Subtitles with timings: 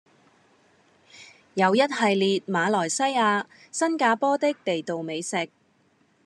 [1.53, 5.47] 有一系列馬來西亞、新加坡的地道美食